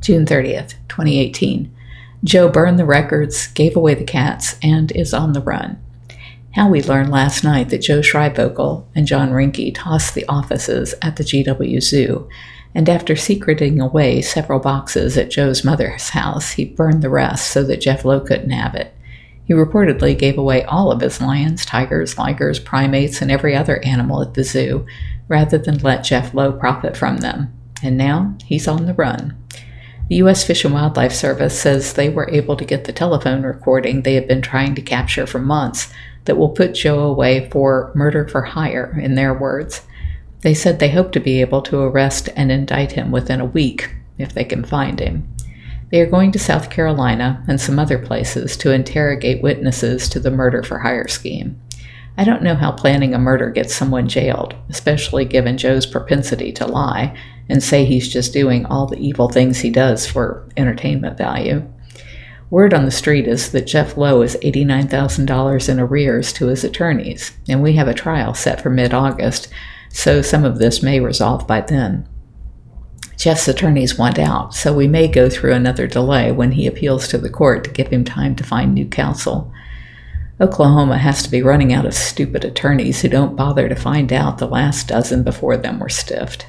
[0.00, 1.74] June 30th, 2018.
[2.24, 5.80] Joe burned the records, gave away the cats, and is on the run.
[6.52, 11.16] How we learned last night that Joe Schreibvogel and John Reinke tossed the offices at
[11.16, 12.28] the GW Zoo,
[12.74, 17.62] and after secreting away several boxes at Joe's mother's house, he burned the rest so
[17.64, 18.94] that Jeff Lowe couldn't have it.
[19.44, 24.20] He reportedly gave away all of his lions, tigers, ligers, primates, and every other animal
[24.20, 24.84] at the zoo,
[25.28, 27.52] rather than let Jeff Lowe profit from them.
[27.82, 29.36] And now he's on the run.
[30.08, 30.42] The U.S.
[30.42, 34.26] Fish and Wildlife Service says they were able to get the telephone recording they had
[34.26, 35.92] been trying to capture for months
[36.24, 39.82] that will put Joe away for murder for hire, in their words.
[40.40, 43.94] They said they hope to be able to arrest and indict him within a week,
[44.16, 45.28] if they can find him.
[45.90, 50.30] They are going to South Carolina and some other places to interrogate witnesses to the
[50.30, 51.60] murder for hire scheme.
[52.18, 56.66] I don't know how planning a murder gets someone jailed, especially given Joe's propensity to
[56.66, 57.16] lie
[57.48, 61.64] and say he's just doing all the evil things he does for entertainment value.
[62.50, 67.36] Word on the street is that Jeff Lowe is $89,000 in arrears to his attorneys,
[67.48, 69.48] and we have a trial set for mid August,
[69.88, 72.08] so some of this may resolve by then.
[73.16, 77.18] Jeff's attorneys want out, so we may go through another delay when he appeals to
[77.18, 79.52] the court to give him time to find new counsel.
[80.40, 84.38] Oklahoma has to be running out of stupid attorneys who don't bother to find out
[84.38, 86.46] the last dozen before them were stiffed.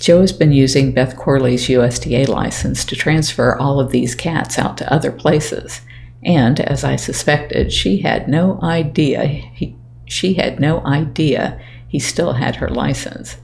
[0.00, 4.76] Joe has been using Beth Corley's USDA license to transfer all of these cats out
[4.78, 5.82] to other places,
[6.24, 12.32] and as I suspected, she had no idea he, she had no idea he still
[12.32, 13.36] had her license.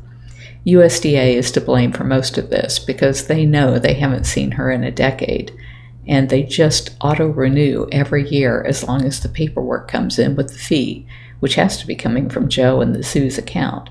[0.66, 4.72] USDA is to blame for most of this because they know they haven't seen her
[4.72, 5.56] in a decade
[6.09, 10.48] and they just auto renew every year as long as the paperwork comes in with
[10.48, 11.06] the fee,
[11.41, 13.91] which has to be coming from Joe and the zoo's account.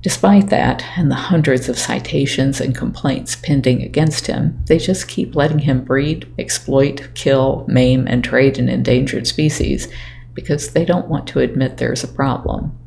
[0.00, 5.34] Despite that, and the hundreds of citations and complaints pending against him, they just keep
[5.34, 9.88] letting him breed, exploit, kill, maim, and trade an endangered species
[10.34, 12.78] because they don't want to admit there's a problem.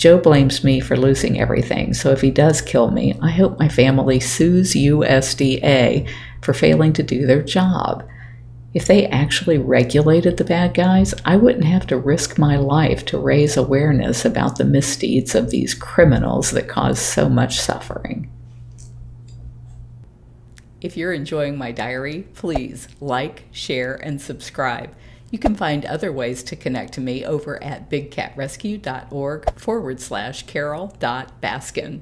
[0.00, 3.68] Joe blames me for losing everything, so if he does kill me, I hope my
[3.68, 6.08] family sues USDA
[6.40, 8.08] for failing to do their job.
[8.72, 13.18] If they actually regulated the bad guys, I wouldn't have to risk my life to
[13.18, 18.30] raise awareness about the misdeeds of these criminals that cause so much suffering.
[20.80, 24.94] If you're enjoying my diary, please like, share, and subscribe.
[25.30, 32.00] You can find other ways to connect to me over at bigcatrescue.org forward slash carol.baskin.